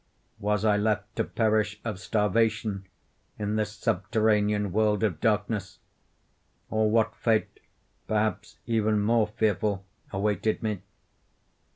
Was 0.39 0.65
I 0.65 0.77
left 0.77 1.15
to 1.17 1.23
perish 1.23 1.79
of 1.85 1.99
starvation 1.99 2.87
in 3.37 3.55
this 3.55 3.73
subterranean 3.73 4.71
world 4.71 5.03
of 5.03 5.21
darkness; 5.21 5.77
or 6.71 6.89
what 6.89 7.15
fate, 7.15 7.59
perhaps 8.07 8.57
even 8.65 8.99
more 8.99 9.27
fearful, 9.27 9.85
awaited 10.11 10.63
me? 10.63 10.81